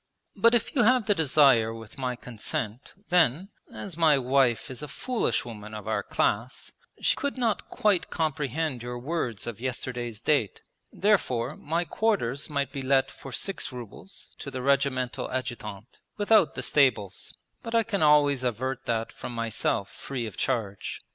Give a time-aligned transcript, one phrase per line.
[0.35, 4.87] 'But if you have the desire with my consent, then, as my wife is a
[4.87, 10.61] foolish woman of our class, she could not quite comprehend your words of yesterday's date.
[10.91, 16.63] Therefore my quarters might be let for six rubles to the Regimental Adjutant, without the
[16.63, 20.99] stables; but I can always avert that from myself free of charge.